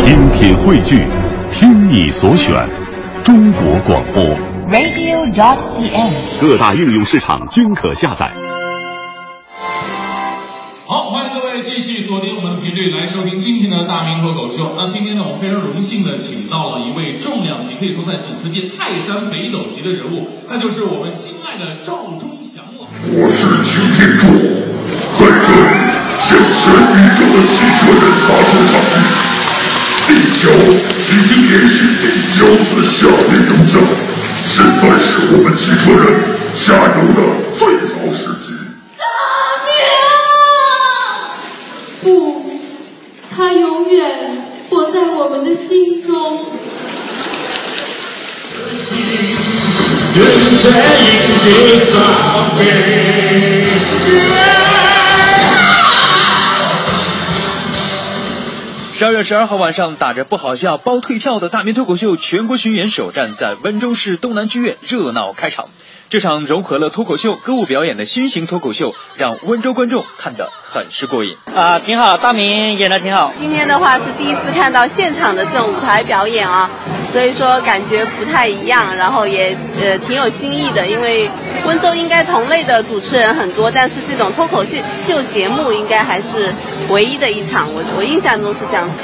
[0.00, 1.06] 品汇聚，
[1.52, 2.54] 听你所选，
[3.22, 4.24] 中国广播。
[4.70, 6.40] radio.dot.cn，。
[6.40, 8.32] 各大应用市场均可下载。
[10.86, 14.74] 好，欢迎各位继续锁定我们的频率来收听今天的大明脱口秀。
[14.76, 23.12] 那今天呢，我们非常荣幸的请到了一位重量级，可以说在主持界泰山北斗级的人物，那就是我们心爱的赵忠祥老师。
[23.12, 24.24] 我是擎天柱，
[25.18, 25.68] 在这里
[26.24, 29.09] 向全宇宙的汽车人发出抗议。
[30.10, 32.04] 地球已经连续第
[32.36, 33.74] 九次下跌中奖，
[34.44, 36.04] 现在是我们汽车人
[36.52, 36.66] 加
[36.98, 37.18] 油的
[37.56, 37.60] 最
[37.94, 38.46] 好时机。
[38.98, 39.02] 大
[39.64, 39.70] 明
[42.02, 42.04] 不，
[43.32, 43.98] 他永远
[44.68, 46.10] 活在我们的心中。
[59.10, 65.66] 二月十二号晚上，打着不好笑包退票的大明脱口秀全国巡演首站在温州市东南剧院热闹开场。
[66.10, 71.36] 这场融合了脱口秀、歌舞表演的新型脱口秀，让温州观众看得很是过瘾。
[71.52, 73.32] 啊、挺好，大明演的挺好。
[73.36, 76.70] 今天的话是第一次看到现场的这种舞台表演啊，
[77.12, 80.86] 所以说感觉不太一样，然后也呃挺有新意的。
[80.86, 81.30] 因为
[81.66, 86.52] 温州应该同类的主持人很多，但是这种脱口秀秀节目应该还是
[86.88, 88.94] 唯一的一场，我我印象中是这样子。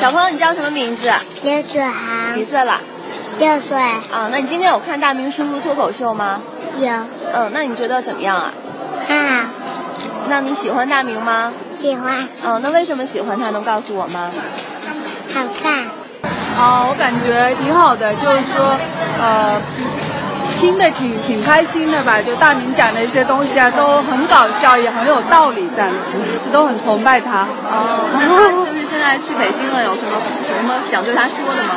[0.00, 1.12] 小朋友，你叫什么名字？
[1.42, 2.80] 叶子涵，几岁了？
[3.38, 6.40] 六岁，啊，那你今天有看大明叔叔脱口秀吗？
[6.78, 6.88] 有
[7.32, 8.52] 嗯，那你觉得怎么样啊？
[9.06, 9.50] 看好，
[10.28, 11.52] 那你喜欢大明吗？
[11.78, 13.50] 喜欢，嗯，那为什么喜欢他？
[13.50, 14.30] 能告诉我吗？
[15.34, 15.86] 好看，
[16.56, 18.78] 啊，我感觉挺好的，就是说，
[19.18, 19.60] 呃，
[20.58, 22.20] 听得挺挺开心的吧。
[22.20, 25.90] 就大明讲的一些东西啊，都很搞笑，也很有道理的，
[26.44, 27.48] 是都很崇拜他。
[27.64, 30.08] 哦，就是现在去北京了，有什么
[30.46, 31.76] 什么想对他说的吗？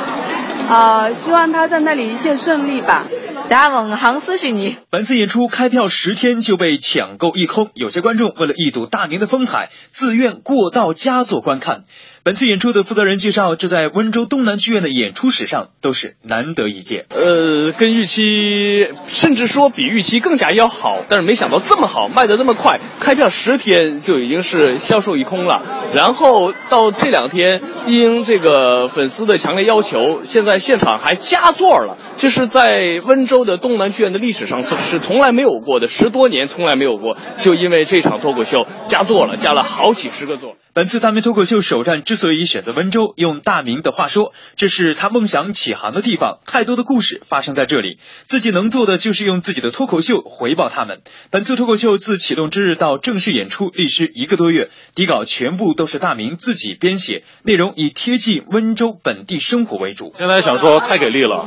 [0.69, 3.05] 呃，希望他在那里一切顺利吧。
[3.49, 4.77] 大文行思是你。
[4.89, 11.83] 本次演出开票十天就被抢购一空，有些观众为了一睹大明的风采，自愿过道加座观看。
[12.25, 17.05] 本次演出的负责人介绍，这在温州东南剧院的演出史上都是难得一见。
[17.09, 25.91] 呃，跟预期，甚至说比预期更加要好，但是没想到这么好，卖得那么快，开票十天就已经是销售一空了。
[25.93, 40.55] 然后到这两天，应这个粉丝的强烈要求，现在现场还加座了，这是在温州的东南剧院的历史上是从来没有过的，十多年从来没有过，就因为这场脱口秀加座了，加了好几十个座。
[40.73, 51.01] 本次大明脱口秀首站之所以选择温州，用大明的话说，这是他梦想起航的地方，太多的故事发生在这里，自己能做的就是用自己的脱口秀回报他们。
[51.29, 60.13] 本次脱口秀自启动之日到正式演出历时一个多月，底稿全部都是大明自己编写，内容以贴近温州本地生活为主。
[60.15, 61.45] 现在想说太给力了，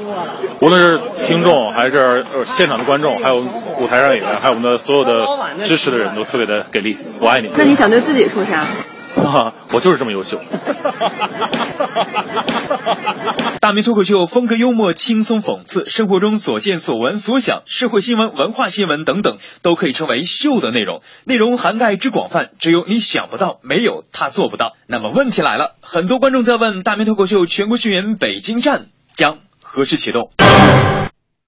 [0.61, 5.11] 无论是听众还是呃现场的观众，还有舞台上演员，还有我们的所有的
[5.65, 7.51] 支持的人都特别的给力，我爱你。
[7.57, 8.65] 那你想对自己说啥？
[9.17, 10.39] 啊， 我就是这么优秀。
[13.67, 21.03] 大明脱口秀风格幽默、轻松讽刺，生活中所见所闻所想，社会新闻、文化新闻等等，都可以称为秀的内容。
[21.25, 24.77] 内容涵盖之广泛，只有你想不到，没有他做不到。
[24.87, 30.31] 那么问题来了，很多观众在问大明脱口秀全国巡演北京站将何时启动？